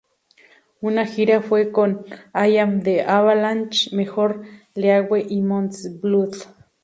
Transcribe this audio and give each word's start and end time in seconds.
Una 0.79 1.05
gira 1.05 1.43
fue 1.43 1.71
con 1.71 2.05
I 2.33 2.57
Am 2.57 2.81
the 2.81 3.03
Avalanche, 3.03 3.95
Major 3.95 4.41
League, 4.73 5.27
y 5.29 5.43
Moose 5.43 5.91
Blood. 6.01 6.33